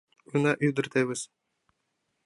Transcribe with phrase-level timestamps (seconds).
[0.33, 1.21] Уна, ӱдыр тевыс!